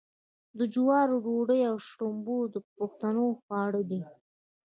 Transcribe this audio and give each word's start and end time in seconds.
د 0.57 0.59
جوارو 0.73 1.15
ډوډۍ 1.25 1.61
او 1.69 1.75
شړومبې 1.87 2.37
د 2.53 2.55
پښتنو 2.77 3.25
خواړه 3.41 3.81
دي. 3.89 4.01